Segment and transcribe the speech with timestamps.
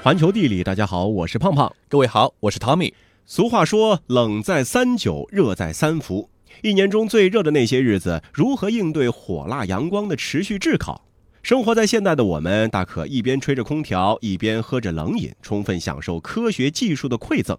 [0.00, 1.70] 环球地理，大家好，我是胖胖。
[1.88, 2.92] 各位好，我是 Tommy。
[3.26, 6.30] 俗话说，冷在三九，热在三伏。
[6.62, 11.04] 一年中最热的那些日子，如何应对火辣阳光的持续炙烤？
[11.42, 17.58] 生活在现代的我们，大可一边吹着空调，一边喝着冷饮，充分享受科学技术的馈赠。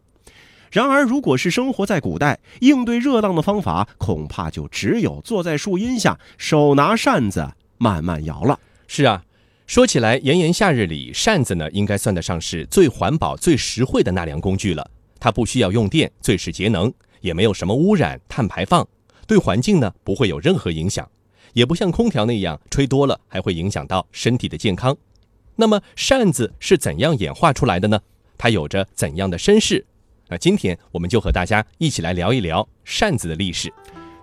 [0.72, 8.58] 然而，如果是生活在古代，应对热浪的方法，恐怕就只有坐在树荫下，手拿扇子慢慢摇了。
[8.88, 9.24] 是啊。
[9.70, 14.90] 说起来，炎炎夏日里，扇子呢应该算得上是最环保、最实惠的纳凉工具了。
[15.20, 18.88] 它不需要用电，最是节能，也没有什么污染、碳排放，
[19.28, 21.08] 对环境呢不会有任何影响，
[21.54, 24.98] 也不像空调那样吹多了还会影响到身体的健康。
[25.56, 28.02] 那么扇子是怎样演化出来的呢？
[28.40, 29.86] 它有着怎样的身世？
[30.30, 33.72] 那今天我们就和大家一起来聊一聊扇子的历史。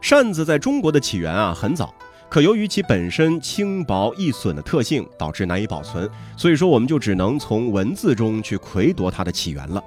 [0.00, 1.94] 扇子在中国的起源啊很早。
[2.28, 9.82] 可由于其本身轻薄易损的特性，导致难以保存，所以说我们就只能从文字中去窥夺它的起源了。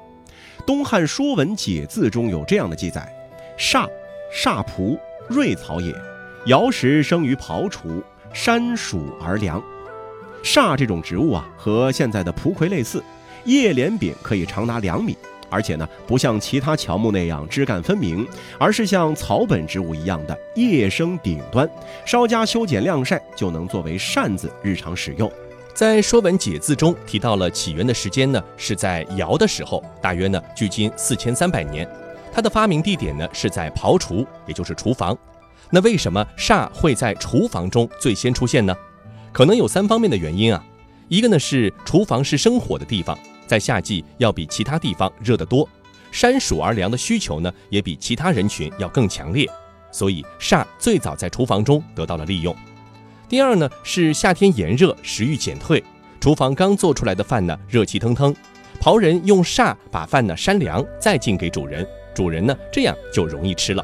[0.66, 3.12] 东汉《说文解字》中有这样的记载
[3.60, 3.88] ：“煞，
[4.34, 5.94] 煞蒲，瑞草也。
[6.46, 8.02] 尧时生于庖厨，
[8.34, 9.62] 山属而凉。”
[10.42, 13.04] 煞这种植物啊，和现在的蒲葵类似，
[13.44, 15.18] 叶连柄可以长达两米。
[15.50, 21.70] 而且呢，不像其他乔木那样枝干分明，而是像草本植物一样的叶生顶端，
[22.06, 25.32] 稍加修剪晾晒就能作为扇子日常使用。
[25.74, 31.90] 在《说文解字》中提到了起源的时间呢，是在尧的时候，大约呢距今四千三百年。
[32.34, 35.18] 它的发明地点呢是在庖厨，也就是厨房。
[35.72, 38.76] 那为什么煞会在厨房中最先出现呢？
[39.32, 40.64] 可能有三方面的原因啊。
[41.08, 43.18] 一个呢是厨房是生火的地方。
[43.50, 45.68] 在夏季要比其他地方热得多，
[46.12, 49.50] 山暑而凉的需求呢也比其他人群要更强烈，
[49.92, 52.56] 所以煞最早在厨房中得到了利用。
[53.28, 55.84] 第二呢是夏天炎热，食欲减退，
[56.20, 58.36] 厨房刚做出来的饭呢热气腾腾，
[58.80, 61.84] 庖人用煞把饭呢扇凉，再进给主人，
[62.14, 63.84] 主人呢这样就容易吃了。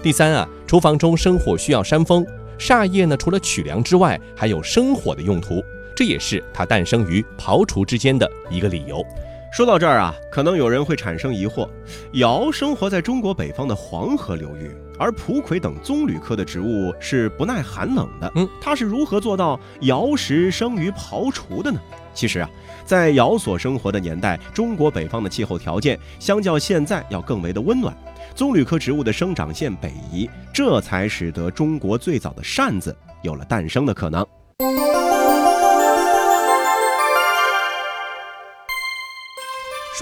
[0.00, 2.24] 第三啊，厨房中生火需要扇风，
[2.56, 5.60] 煞叶呢除了取凉之外，还有生火的用途。
[5.94, 9.04] 这也是它诞生于刨除之间的一个理由。
[9.52, 11.68] 说到这儿啊，可能有人会产生疑惑：
[12.12, 18.32] 尧生活在中国北方的黄河流域，而蒲葵等棕榈科的植物是不耐寒冷的。
[18.34, 21.78] 嗯，它是如何做到尧时生于庖厨的呢？
[22.14, 22.48] 其实啊，
[22.86, 27.94] 在尧所生活的年代，中国北方的气候条件相较现在要更为的温暖，
[28.34, 34.26] 棕榈科植物的生长线北移，这才使得中国最早的扇子有了诞生的可能。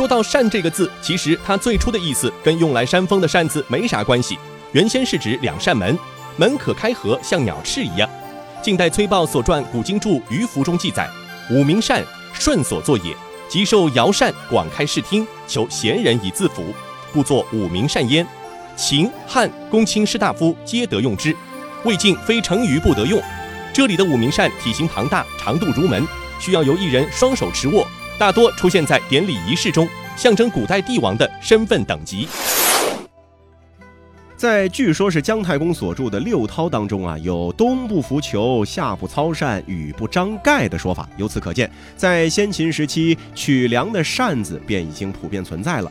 [0.00, 4.38] 说到“扇”这个字，其实它最初的意思跟用来扇风的扇子没啥关系。
[4.72, 5.94] 原先是指两扇门，
[6.38, 8.08] 门可开合，像鸟翅一样。
[8.62, 11.06] 晋代崔豹所传《古今注·渔符》中记载
[11.52, 12.02] ：“五明扇，
[12.32, 13.14] 舜所作也。
[13.46, 16.64] 即受尧扇，广开视听，求贤人以自辅，
[17.12, 18.26] 故作五明扇焉。
[18.74, 21.36] 秦汉公卿士大夫皆得用之，
[21.84, 23.22] 魏晋非成鱼不得用。
[23.70, 26.08] 这里的五明扇体型庞大，长度如门，
[26.40, 27.86] 需要由一人双手持握。”
[28.20, 32.28] 大多出现在典礼仪式中，象征古代帝王的身份等级。
[34.36, 41.08] 在据说是姜太公所著的《六韬》当中啊，有“冬不拂裘，夏不操扇，雨不张盖”的说法。
[41.16, 45.88] 由此可见，在先秦时期，取梁的扇子便已经普遍存在了。《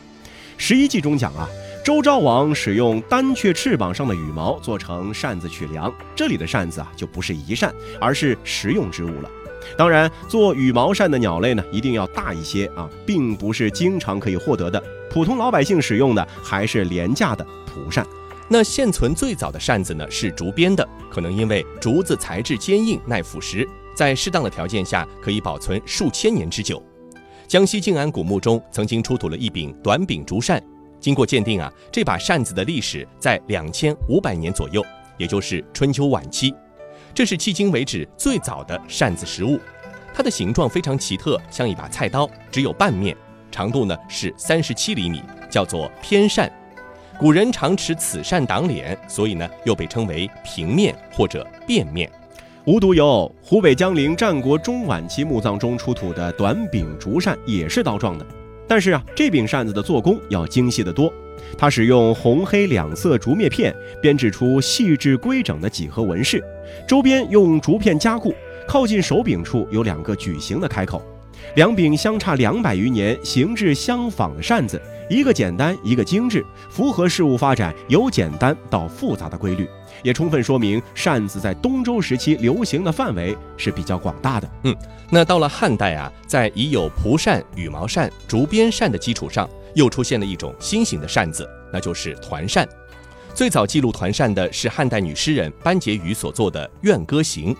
[0.56, 1.48] 十一记》中讲啊，
[1.84, 9.28] 周昭王使用丹雀翅膀上的羽毛做成扇子取凉，这里的扇子啊，就不是仪扇，而是实用之物了。
[9.76, 14.82] 当然，做羽毛扇的鸟类呢，一定要大一些啊，并不是经常可以获得的。
[15.10, 18.06] 普通老百姓使用的还是廉价的蒲扇。
[18.48, 26.82] 那现存最早的扇子呢，是竹编的，可能因为竹子材质坚硬耐腐蚀，在适当的条件下可以保存数千年之久。
[27.46, 30.62] 江西静安古墓中曾经出土了一柄短柄竹扇，
[31.00, 34.84] 经过鉴定啊，这把扇子的历史在两千五百年左右，
[35.16, 36.54] 也就是春秋晚期。
[37.14, 39.58] 这是迄今为止最早的扇子实物，
[40.14, 43.16] 它的形状非常奇特，像一把菜刀，只有半面，
[43.50, 46.50] 长度呢是三十七厘米，叫做偏扇。
[47.18, 52.10] 古人常持此扇挡脸，所以呢又被称为平面或者变面。
[52.64, 58.26] 无独有偶，湖北江陵战国中晚期墓葬中出土的短柄竹扇也是刀状的，
[58.68, 61.12] 但是啊，这柄扇子的做工要精细得多。
[61.56, 66.42] 它使用红黑两色竹篾片编制出细致规整的几何纹饰，
[66.88, 68.34] 周边用竹片加固，
[68.66, 71.02] 靠近手柄处有两个矩形的开口，
[71.56, 79.68] 两柄相差两百余年、形制相仿的扇子，一个简单，一个精致，符合事物发展由简单到复杂的规律，
[80.02, 84.48] 也充分说明扇子在东周时期流行的范围是比较广大的。
[84.64, 84.76] 嗯，
[85.10, 92.68] 那到了汉代啊，在已有蒲扇、羽毛扇、竹编扇的基础上，又出现了一种新型的扇子，那就是团扇。
[93.34, 97.54] 最早记录团扇的是汉代女诗人班婕妤所作的《怨歌行》。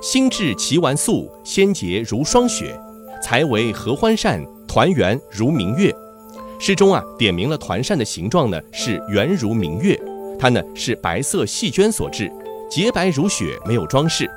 [0.00, 2.78] 心至齐完素，仙洁如霜雪，
[3.22, 5.92] 才为合欢扇，团圆如明月。
[6.60, 10.00] 诗中啊，点明了团扇的形状呢是圆如明月，
[10.38, 12.30] 它呢是白色细绢所制，
[12.70, 14.30] 洁白如雪，没有装饰。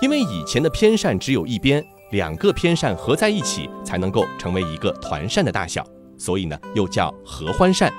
[0.00, 5.86] 因为以前的偏扇只有一边，两个偏扇合在一起才能够成为一个团扇的大小，
[6.16, 7.92] 所以呢又叫合欢扇。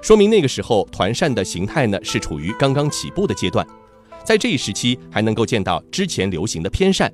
[0.00, 3.66] 说明那个时候团扇的形态呢是处于刚刚起步的阶段，
[4.22, 7.12] 在这一时期还能够见到之前流行的偏扇，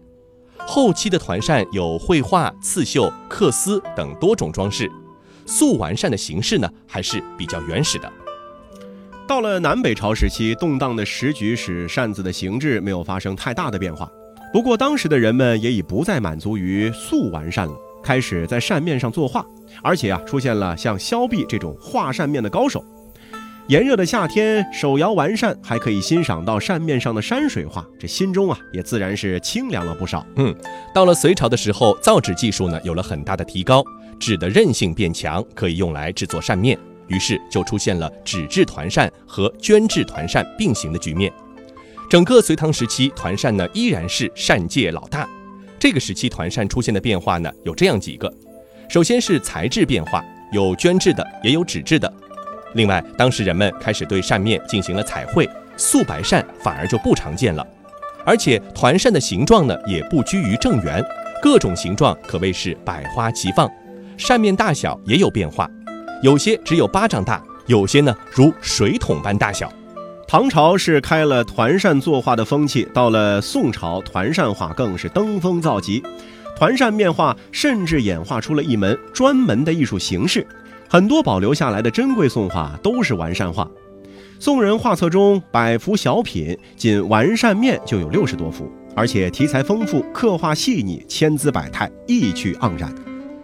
[0.59, 4.91] 后期的团扇有绘画、刺绣、刻丝等多种装饰，
[5.47, 8.12] 素完扇的形式呢还是比较原始的。
[9.26, 14.11] 到了南北朝时期，动荡的时局使扇子的形制没有发生太大的变化，
[14.52, 19.47] 不过当时的人们也已不再满足于素完扇了，开始在扇面上作画。
[19.82, 22.85] 而且啊，出现了像萧壁这种画扇面的高手。
[23.69, 30.26] 炎热的夏天，手摇完扇还可以欣赏到扇面上的山水画，这心中啊也自然是清凉了不少。
[30.35, 30.52] 嗯，
[30.93, 33.85] 到了隋朝的时候，造纸技术呢有了很大的提高，
[34.19, 36.76] 纸的韧性变强，可以用来制作扇面，
[37.06, 41.32] 于是就出现了纸质团扇和绢制团扇并行的局面。
[42.11, 45.29] 整个隋唐时期，团扇呢依然是扇界老大。
[45.79, 48.29] 这个时期团扇出现的变化呢有这样几个。
[48.89, 50.21] 首先是材质变化，
[50.51, 52.12] 有绢制的，也有纸质的。
[52.75, 57.65] 另外，当时人们开始对扇面进行了彩绘，素白扇反而就不常见了。
[58.25, 61.01] 而且团扇的形状呢，也不拘于正圆，
[61.41, 63.71] 各种形状可谓是百花齐放。
[64.17, 65.71] 扇面大小也有变化，
[66.25, 69.73] 有些只有巴掌大，有些呢如水桶般大小。
[70.31, 76.00] 唐朝是开了团扇作画的风气，到了宋朝，团扇画更是登峰造极。
[76.56, 80.47] 团扇面画甚至演化出了一门专门的艺术形式，
[80.88, 83.69] 很多保留下来的珍贵宋画都是完扇画。
[84.38, 92.94] 宋人画册中百幅小品，仅完扇面就有六十多幅，而且题材丰富，刻画细腻，千姿百态，意趣盎然。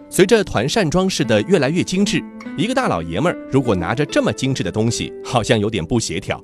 [0.09, 2.23] 随着团扇装饰的越来越精致，
[2.55, 6.41] 一个大老爷们儿如果拿着这么精致的东西，好像有点不协调。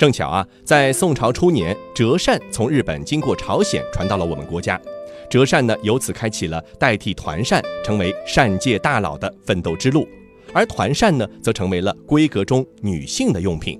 [0.00, 4.80] 正巧啊，在宋朝初年，折扇从日本经过朝鲜传到了我们国家。
[5.28, 10.08] 折扇呢，由此开启了代替团扇成为扇界大佬的奋斗之路，
[10.54, 13.78] 而团扇呢，则成为了闺阁中女性的用品。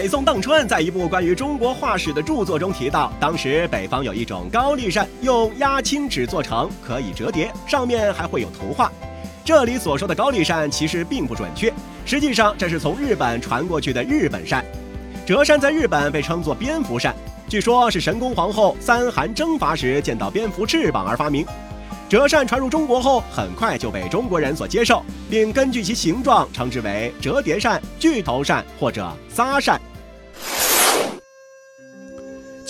[0.00, 8.90] 北宋邓春在一部关于中国画史的著作中提到，当时北方有一种高丽扇，用压青纸做成，可以折叠，上面还会有图画。
[9.44, 11.70] 这里所说的高丽扇其实并不准确，
[12.06, 14.64] 实际上这是从日本传过去的日本扇。
[15.26, 17.14] 折扇在日本被称作蝙蝠扇，
[17.46, 21.44] 据说是神宫皇后三寒征伐时见到蝙蝠翅膀而发明。
[22.08, 29.78] 折扇传入中国后，很快就被中国人所接受，并根据其形状称之为折叠扇、巨头扇或者撒扇。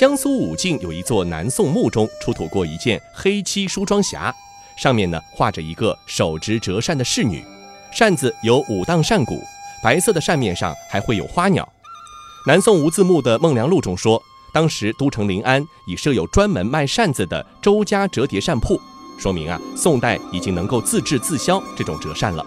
[0.00, 4.32] 江苏武进有一座南宋墓中出土过一件黑漆梳妆匣。
[4.74, 7.44] 上面呢画着一个手执折扇的侍女，
[7.92, 9.38] 扇子有五档扇骨，
[9.84, 11.70] 白色的扇面上还会有花鸟。
[12.46, 14.18] 南宋吴自牧的《孟良录》中说，
[14.54, 18.80] 当时都城临安已设有专门卖扇子的周家折叠扇铺，
[19.18, 22.42] 说明啊，宋代已经能够自制自销这种折扇了。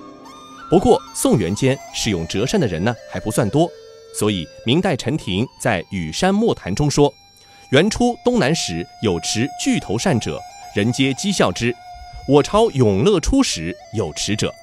[0.71, 3.69] 不过宋元间使用折扇的人呢还不算多，
[4.17, 7.13] 所以明代陈廷在《雨山墨谈》中说，
[7.73, 10.39] 元初东南时有持巨头扇者，
[10.75, 11.75] 人皆讥笑之。
[12.27, 14.53] 我朝永乐初时有持者。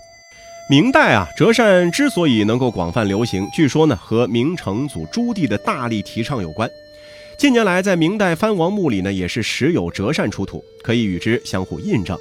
[0.68, 6.70] 明代啊，折扇之所以能够广泛流行，据说呢和明成祖朱棣的大力提倡有关。
[7.36, 12.16] 近年来，在明代藩王墓里呢，也是时有折扇出土，可以与之相互印证。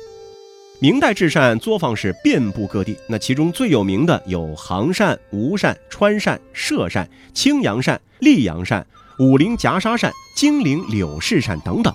[0.80, 8.84] 明代制扇作坊是遍布各地，那其中最有名的有杭扇、吴扇、川扇、歙扇、青阳扇、溧阳扇、
[9.20, 11.94] 武陵夹沙扇、金陵柳氏扇等等。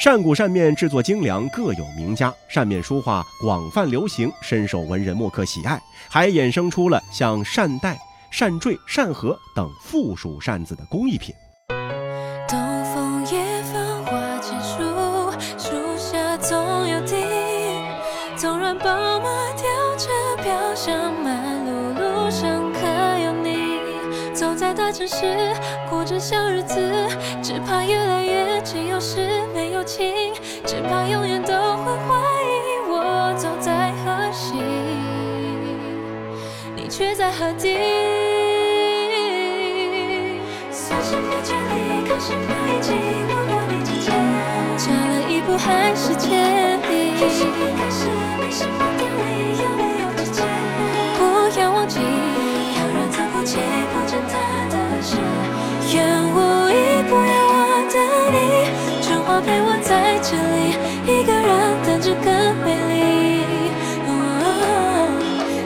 [0.00, 2.34] 扇骨扇面制作精良，各有名家。
[2.48, 7.96] 扇面书画广泛流行，深受文人墨客喜爱，还衍生出了像扇带、
[8.32, 11.32] 扇坠、扇盒等附属扇子的工艺品。
[24.86, 24.92] 吊着飘香，满路路上可有你？
[24.92, 24.92] 走在。
[24.92, 25.16] 大城市，
[25.90, 26.78] 过着小日子，
[27.42, 29.18] 只怕越来越只有事
[29.52, 30.32] 没有情，
[30.64, 32.14] 只怕永远都会怀
[32.44, 34.54] 疑我走在何西，
[36.76, 37.76] 你却在何地？
[40.70, 42.94] 算什么距离，靠什么爱情，
[43.28, 44.14] 我和你之间，
[44.78, 47.18] 差了一步还是千里。
[47.20, 48.06] 有什么开始，
[48.38, 49.64] 没什么道理，有
[55.92, 56.02] 愿
[56.34, 56.36] 无
[56.68, 56.72] 意
[57.08, 57.56] 不要我
[57.92, 57.94] 的
[58.32, 58.34] 你，
[59.02, 60.74] 春花陪我在这里，
[61.06, 61.48] 一个人
[61.84, 62.26] 等着更
[62.64, 62.94] 美丽。
[64.08, 64.10] 哦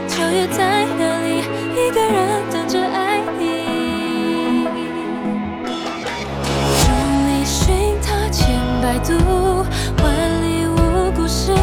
[0.08, 1.28] 秋月在哪里？
[1.74, 2.16] 一个人
[2.52, 3.40] 等着爱你。
[6.82, 6.84] 众
[7.26, 7.58] 里寻
[8.02, 8.38] 他千
[8.82, 9.64] 百度，
[10.02, 10.06] 万
[10.42, 11.54] 里无故事。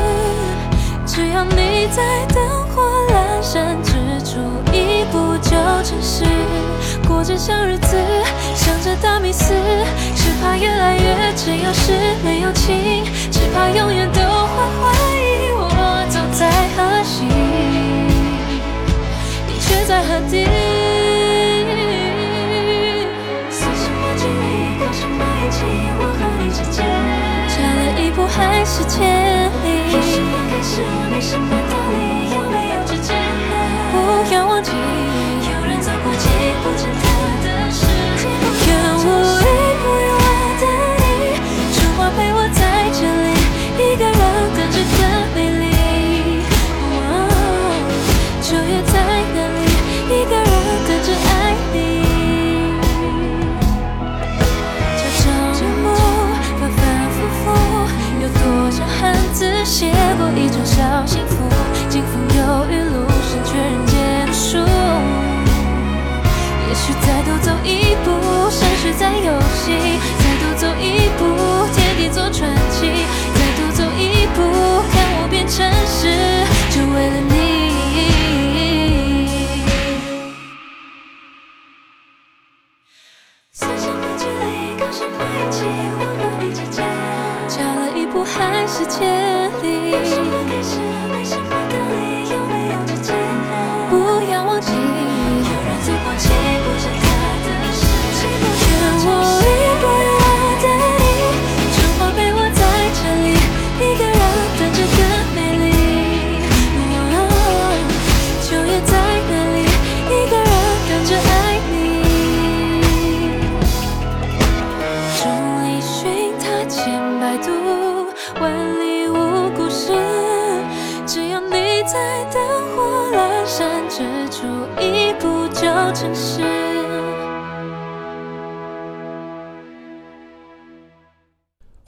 [1.05, 2.56] 只要你在等
[7.17, 7.97] 过着小日子，
[8.53, 9.51] 想着大迷思，
[10.15, 11.91] 只怕越来越只有事
[12.23, 16.47] 没有情，只怕永远都会怀疑我走在
[16.77, 17.25] 何西，
[19.47, 20.45] 你却在何地？
[23.49, 25.65] 算什么距离，靠什么爱情，
[25.97, 26.85] 我和你之间，
[27.49, 29.89] 差了一步还是千里。
[29.91, 33.17] 有什么开始，没什么道理，有没有之间？
[33.91, 36.29] 不要忘记，有人走过去，
[36.61, 37.06] 不见他的事。
[39.07, 39.36] slow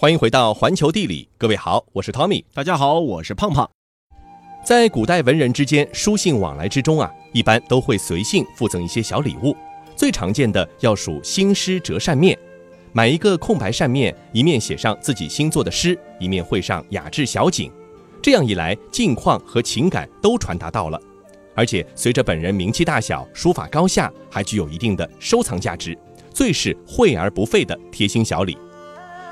[0.01, 2.45] 欢迎回到环球地理，各位好，我是 Tommy。
[2.53, 3.69] 大家好，我是胖胖。
[4.63, 9.53] 在古代文人之间书信往来之中啊，一般都会随信附赠一些小礼物。
[9.97, 12.39] 最常见的要数新诗折扇面，
[12.93, 17.69] 买一个空白扇面，一面写上自己新作的诗，一面绘上雅致小景。
[18.23, 20.97] 这样一来，境况和情感都传达到了，
[21.53, 25.93] 而且随着本人名气大小、书法高下，还具有一定的收藏价值，
[26.33, 28.57] 最是惠而不费的贴心小礼。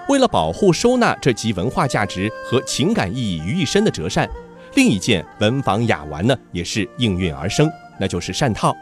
[0.09, 4.29] 为了保护收纳这集文化价值和情感意义于一身的折扇，
[4.75, 8.73] 另一件文房雅玩呢，也是应运而生，那就是扇套。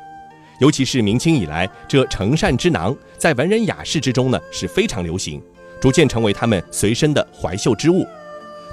[0.60, 5.42] 尤其是明清以来，这成扇之囊在文人雅士之中呢是非常流行，
[5.82, 8.06] 逐渐成为他们随身的怀袖之物。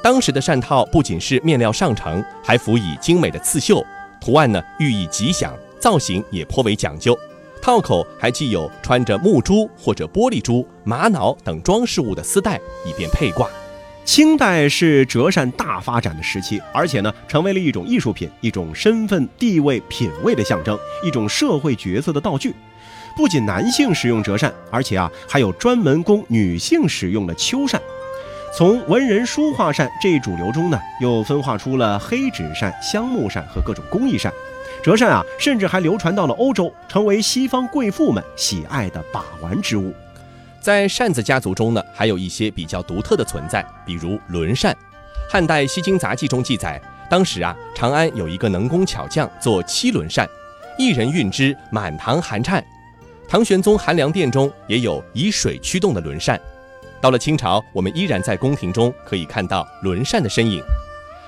[0.03, 3.83] 当时的扇套不仅是面料上乘，还辅以精美的刺绣，
[4.21, 7.19] 图案呢寓意吉祥，造型也颇为讲究。
[7.63, 13.49] 套口还系有穿着木珠或者玻璃珠、玛瑙等装饰物的丝带，以便佩挂。
[14.05, 22.53] 清代是折扇大发展的时期，而且呢，成为了一种艺术品，一种身份地位、品味的象征，一种社会角色的道具。
[23.17, 27.81] 不仅男性使用折扇，而且啊，还有专门供女性使用的秋扇。
[28.59, 34.33] 从文人书画扇这一主流中呢，又分化出了黑纸扇、香木扇和各种工艺扇。
[34.83, 39.95] 折扇啊，甚至还流传到了欧洲，成为西方贵妇们喜爱的把玩之物。
[40.61, 44.77] 在扇子家族中呢，还有一些比较独特的存在，比如轮扇。
[45.31, 50.29] 汉代《西京杂记》中记载，当时啊，长安有一个能工巧匠做七轮扇，
[50.77, 52.63] 一人运之，满堂寒颤。
[53.29, 56.39] 唐玄宗寒凉殿中也有以水驱动的轮扇。
[57.01, 60.61] 到了清朝，我们依然在宫廷中可以看到轮扇的身影。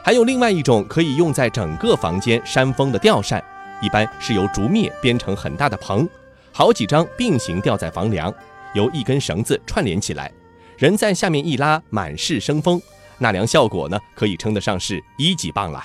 [0.05, 3.43] 还有另外一种可以用在整个房间扇风的吊扇，
[3.81, 6.07] 一般是由竹篾编成很大的棚，
[6.53, 8.31] 好几张并行吊在房梁，
[8.75, 10.31] 由一根绳子串联起来，
[10.77, 12.79] 人在下面一拉，满室生风，
[13.17, 15.83] 纳凉效果呢，可以称得上是一级棒了。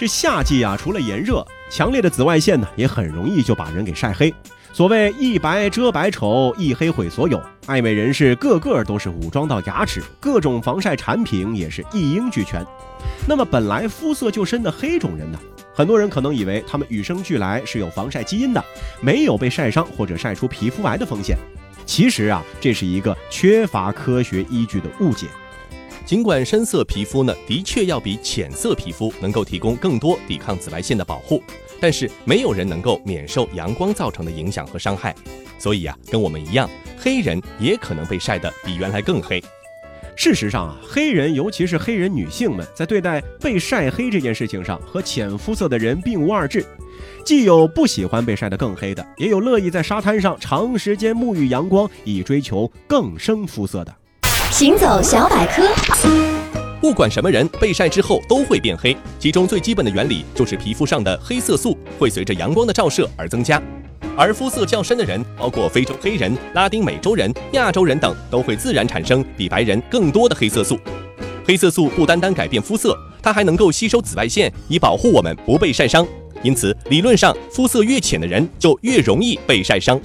[0.00, 4.34] 这夏季啊，除了炎热，强烈的紫外线呢，也很容易就把人给晒黑。
[4.72, 7.38] 所谓一白遮百丑，一黑毁所有。
[7.66, 12.64] 爱美人士个个都是武装到牙齿，各种防晒产品也是一应俱全。
[13.28, 15.38] 那么本来肤色就深的黑种人呢，
[15.74, 18.64] 很多人可能以为他们与生俱来是有防晒基因的，
[19.02, 21.36] 没有被晒伤或者晒出皮肤癌的风险。
[21.84, 25.26] 其实啊，这是一个缺乏科学依据的误解。
[26.04, 31.40] 尽管深色皮肤呢，的确要比浅色皮肤能够提供更多抵抗紫外线的保护，
[31.80, 35.14] 但是没有人能够免受阳光造成的影响和伤害。
[35.58, 39.40] 所以啊，跟我们一样，黑人也可能被晒得比原来更黑。
[40.16, 46.66] 事实上啊，黑人尤其是黑人女性们，在对待被晒黑这件事情上，和浅肤色的人并无二致。
[47.24, 53.94] 既有不喜欢被晒得更黑的，也有乐意在沙滩上长时间沐浴阳光，以追求更深肤色的。
[54.50, 55.62] 行走小百科，
[56.80, 63.62] 不管什么人被晒之后都会变黑，其中最基本的原理就是皮肤上的黑色素会随着阳光的照射而增加，
[64.16, 70.78] 而肤色较深的人，包括非洲黑人、拉丁美洲人、亚洲人等，都会自然产生比白人更多的黑色素。
[71.46, 76.06] 黑色素不单单改变肤色，它还能够吸收紫外线，以保护我们不被晒伤。
[76.42, 79.98] 因此，理论上肤色越浅的人就越容易被晒伤。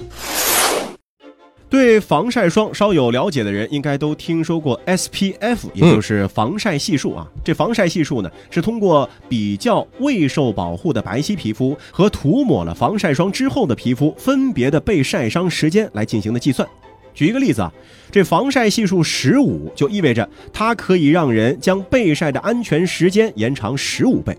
[1.68, 7.26] 对防晒霜稍有了解的人，应该都听说过 SPF，也就是防晒系数啊。
[7.42, 16.66] 这防晒系数呢，是通过比较未受保护的白皙皮肤和涂抹了防晒霜之后的皮肤分别的被晒伤时间来进行的计算。
[17.12, 17.72] 举一个例子啊，
[18.12, 24.36] 这防晒系数十五，就意味着它可以让人将被晒的安全时间延长十五倍。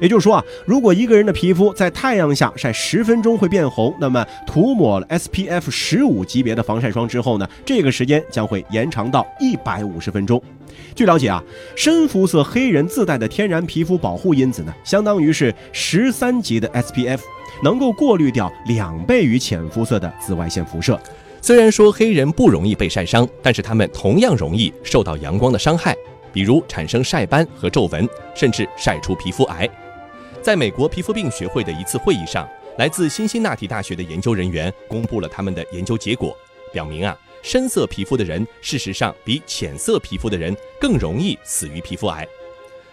[0.00, 10.42] 也就是说啊，如果一个人的皮肤在太阳下晒十分钟会变红，那么涂抹了 SPF 十五级别的防晒霜之后呢，这个时间将会延长到一百五十分钟。
[10.94, 11.42] 据了解啊，
[11.76, 17.20] 深肤色黑人自带的天然皮肤保护因子呢，相当于是十三级的 SPF，
[17.62, 20.98] 能够过滤掉两倍于浅肤色的紫外线辐射。
[21.42, 25.96] 虽然说黑人不容易被晒伤，但是他们同样容易受到阳光的伤害，
[26.32, 29.68] 比如产生晒斑和皱纹，甚至晒出皮肤癌。
[30.42, 32.48] 在美国皮肤病学会的一次会议上，
[32.78, 36.34] 来自辛辛那提大学的研究人员公布了他们的研究结果，
[36.72, 42.26] 表明啊，深色皮肤的人事实上比浅色皮肤的人更容易死于皮肤癌。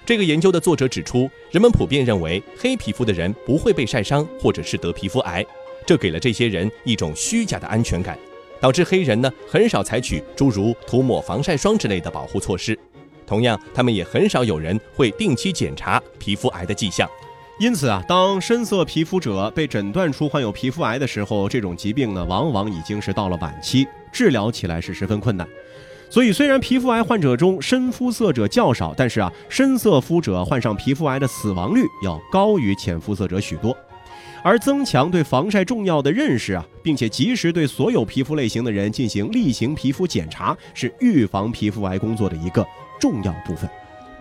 [0.05, 5.45] 这个研究的作者指出，人们普遍认为黑皮肤的人不会被晒伤或者是得皮肤癌，
[5.85, 8.19] 这给了这些人一种虚假的安全感，
[8.59, 12.77] 导致黑人呢很少采取诸如涂抹防晒霜之类的保护措施。
[13.25, 17.09] 同样，他们也很少有人会定期检查皮肤癌的迹象。
[17.59, 25.47] 因此啊，当深色皮肤者被诊断出患有皮肤癌的时候，这种疾病呢，往往已经是到了晚期，治疗起来是十分困难。
[26.07, 33.75] 所以，虽然皮肤癌患者中深肤色者较少，但是啊，深色肤者患上皮肤癌的死亡率要高于浅肤色者许多。
[34.43, 42.63] 而增强对防晒重要的认识啊，并且及时对所有皮肤类型的人进行例行皮肤检查，是预防皮肤癌工作的一个
[43.01, 43.67] 重要部分。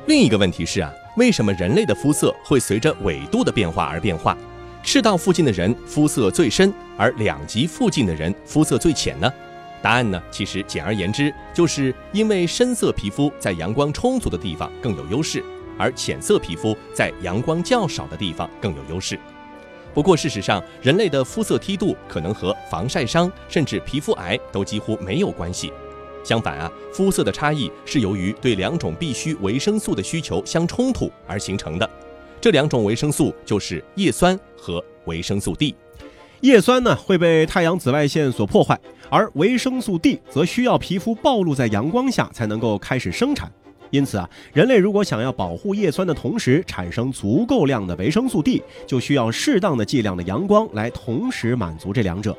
[0.07, 0.91] 另一个问题是啊。
[1.17, 4.37] 为什么人类的肤色会随着纬度的变化而变化？
[4.83, 9.33] 赤道附近的人肤色最深，而两极附近的人肤色最浅呢？
[9.81, 15.43] 答案呢，其实简而言之，就是因为深色皮肤在阳光充足的地方更有优势，
[15.79, 19.19] 而浅色皮肤在阳光较少的地方更有优势。
[19.95, 25.73] 不过，事实上，人类的肤色梯度可能和防晒伤甚至皮肤癌都几乎没有关系。
[26.27, 31.89] 相反啊，肤色的差异是由于对两种必需维生素的需求相冲突而形成的。
[32.41, 35.73] 这两种维生素就是叶酸和维生素 D。
[36.41, 38.77] 叶酸呢会被太阳紫外线所破坏，
[39.09, 43.49] 而维生素 D 则需要皮肤暴露在阳光下才能够开始生产。
[43.91, 52.37] 因此啊，人类如果想要保护叶酸的同时产生足够量的维生素 D，就需要适当的剂量的阳光来同时满足这两者。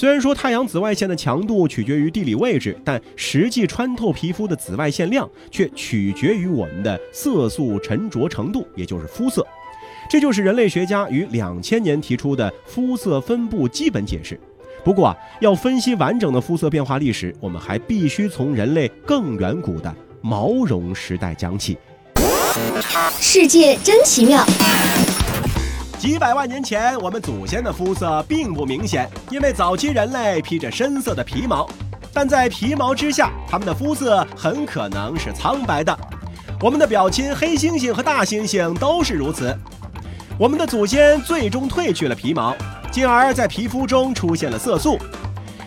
[0.00, 9.46] 虽然说太阳紫外线的强度取决于地理位置，但实际穿透皮肤的紫外线量却取决于我们的色素沉着程度，也就是肤色。
[10.08, 14.40] 这就是人类学家于两千年提出的肤色分布基本解释。
[14.82, 21.76] 不过啊，要分析完整的肤色变化历史，我们还必须从人类更远古的毛绒时代讲起。
[23.20, 24.42] 世界真奇妙。
[26.00, 31.68] 几百万年前，我们祖先的肤色并不明显，因为早期人类披着深色的皮毛。
[32.10, 35.94] 但在皮毛之下，它们的肤色很可能是苍白的。
[36.62, 39.54] 我们的表亲黑猩猩和大猩猩都是如此。
[40.38, 42.56] 我们的祖先最终褪去了皮毛，
[42.90, 44.98] 进而，在皮肤中出现了色素。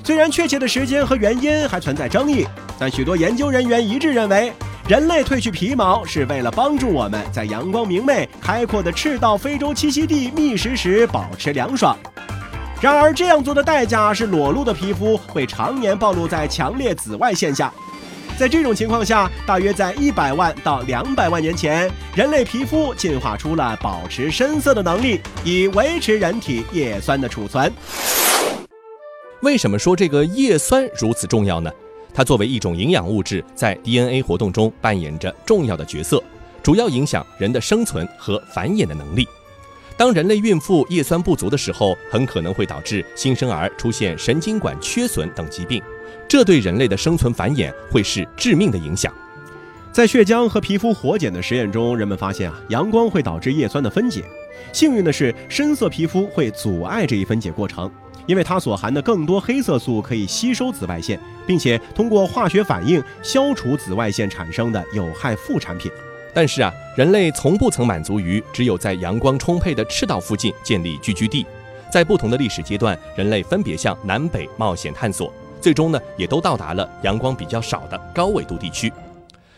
[0.04, 2.43] 虽然确切的时间和原因还存在争议，
[2.80, 4.52] 但许多研究人员一致认为，
[4.86, 11.98] 人类褪去皮毛是为了帮助我们在阳光明媚、开阔的赤道非洲栖息地觅食时保持凉爽。
[12.82, 17.74] 然而，这样做的代价是裸露的皮肤会常年暴露在强烈紫外线下。
[18.38, 27.72] 在这种情况下，大约在一百万到两百万年前，人类皮肤进化出了保持深色的能力，以维持人体叶酸的储存。
[29.43, 31.72] 为什么说这个叶酸如此重要呢？
[32.13, 36.23] 它作为一种营养物质，在 DNA 活动中扮演着重要的角色，
[36.62, 39.28] 主要影响人的生存和繁衍的能力。
[39.95, 45.82] 当人类孕妇叶酸不足的时候，很可能会导致新生儿出现神经管缺损等疾病，
[46.28, 49.13] 这对人类的生存繁衍会是致命的影响。
[49.91, 54.23] 在血浆和皮肤活检的实验中，人们发现啊，阳光会导致叶酸的分解。
[54.71, 57.91] 幸运的是，深色皮肤会阻碍这一分解过程。
[58.26, 65.92] 因为它所含的更多黑色素可以吸收紫外线，并且通过化学反应消除紫外线产生的有害副产品。
[66.34, 71.46] 但是啊，人类从不曾满足于只有在阳光充沛的赤道附近建立聚居地。
[71.92, 75.32] 在不同的历史阶段，人类分别向南北冒险探索，
[75.62, 78.92] 最终呢，也都到达了阳光比较少的高纬度地区。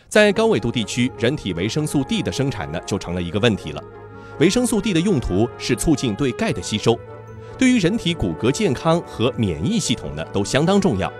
[0.09, 3.81] 在高纬度地区，人体维生素 D 的生产呢，就成了一个问题了。
[4.39, 6.99] 维生素 D 的用途是促进对钙的吸收。
[7.57, 11.11] 对于人体骨骼健康和免疫系统呢，都相当重要。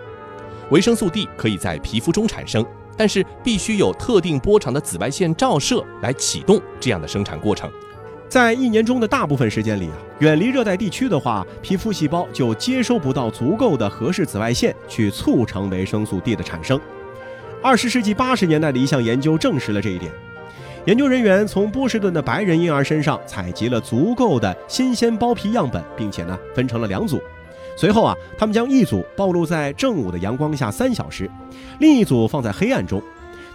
[0.71, 2.65] 维生素 D 可以在皮肤中产生，
[2.97, 7.71] 但是必须有特定波长的紫外线照射来启动这样的生产过程。
[8.27, 16.79] 在一年中的大部分时间里啊，远离热带地区的话，皮肤细胞就接收不到足够的合适紫外线去促成维生素 D 的产生。
[17.61, 20.11] 二十世纪八十年代的一项研究证实了这一点。
[20.85, 27.19] 研究人员从波士顿的白人婴儿身上采集了足够的新鲜包皮样本，并且呢分成了两组。
[27.75, 31.27] 随后啊，他们将一组暴露在正午的阳光下三小时，
[31.79, 33.01] 另一组放在黑暗中。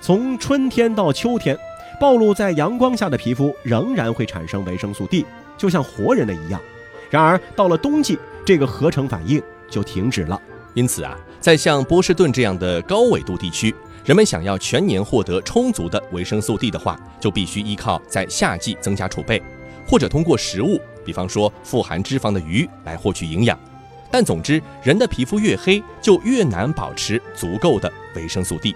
[0.00, 1.56] 从春天到秋天，
[2.00, 5.24] 暴露在阳光下的皮肤仍然会产生维生素 D，
[5.56, 6.60] 就像活人的一样。
[7.10, 10.40] 然而到了冬季，这个合成反应就停止了。
[10.74, 13.72] 因此啊，在像波士顿这样的高纬度地区。
[14.04, 19.42] 人们想要全年获得充足的维生素 D 的话，就必须依靠在夏季增加储备，
[19.86, 23.58] 或者通过食物，比方说富含脂肪的鱼来获取营养。
[24.10, 28.74] 但总之，人的皮肤越黑，就越难保持足够的维生素 D。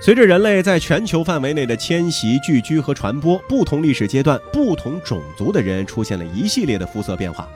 [0.00, 7.48] 随着人类在全球范围内的迁徙、聚居和传播，不同历史阶段、不同种族的人出现了一系列的肤色变化。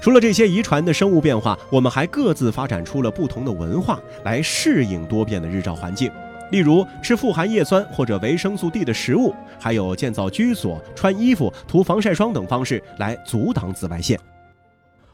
[0.00, 6.10] 除了这些遗传的生物变化，我们还各自发展出了不同的文化来适应多变的日照环境。
[6.50, 14.18] 例如吃富含叶酸或者维生素 D 的食物，还有建造居所、穿衣服、涂防晒霜等方式来阻挡紫外线。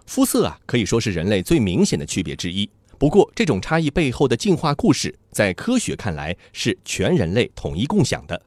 [0.07, 2.69] 肤色啊，可以说是人类最明显的区别之一。
[2.99, 8.41] 不过，这种差异背后的进化故事，在科学看来是全人类统一共享的。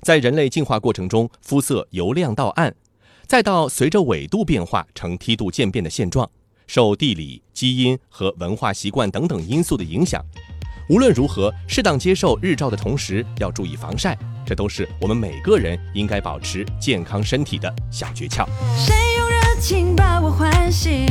[0.00, 2.74] 在人类进化过程中，肤色由亮到暗，
[3.26, 6.28] 再到随着纬度变化呈梯度渐变的现状，
[6.66, 10.24] 受地理、基因和文化习惯等等因素的影响。
[10.90, 18.44] 无论如何，适当接受日照的同时，要注意防晒，这都是我们每个人应该保持健康身体的小诀窍。
[18.76, 21.06] 谁用热情把我唤醒，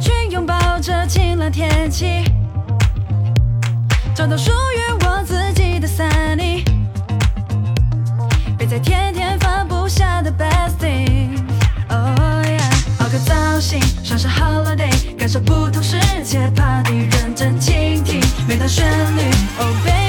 [0.00, 2.24] 去拥抱这晴朗天气，
[4.12, 6.64] 找到属于我自己的 sunny，
[8.58, 10.32] 别再天天放不下的
[13.62, 18.84] 享受，holiday，感受不同世界 party，认真倾听每段旋
[19.16, 19.22] 律。
[19.56, 20.01] Oh baby，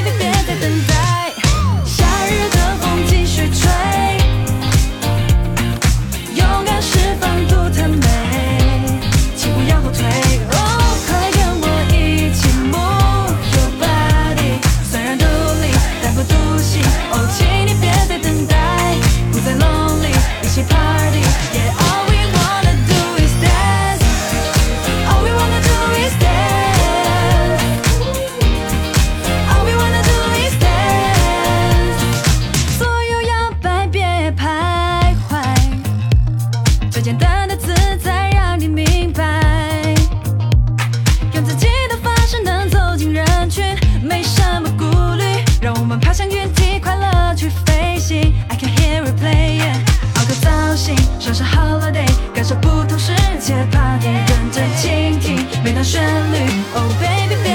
[56.75, 57.35] Oh, baby.
[57.43, 57.52] baby.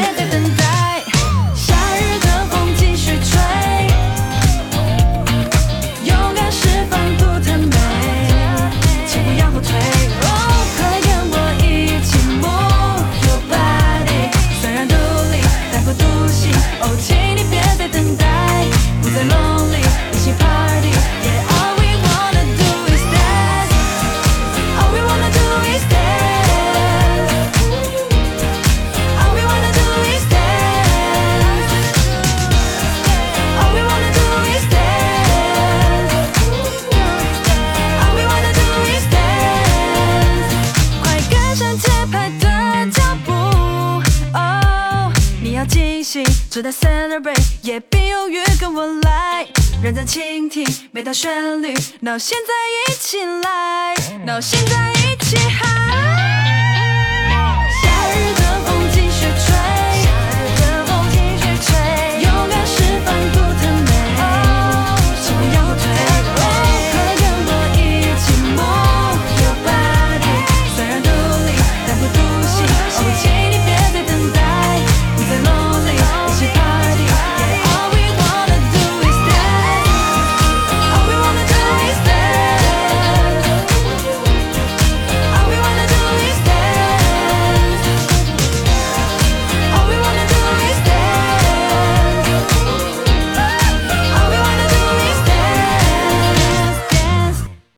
[48.57, 49.47] 跟我来，
[49.83, 51.75] 认真倾听每段旋律。
[52.01, 53.95] Now 现在一起来
[54.27, 55.78] ，Now 现在一起嗨。